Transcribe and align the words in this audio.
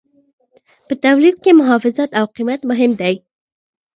په 0.87 0.93
تولید 1.03 1.35
کې 1.43 1.51
محافظت 1.59 2.09
او 2.19 2.25
قیمت 2.35 2.61
مهم 2.69 2.91
دي. 3.01 3.15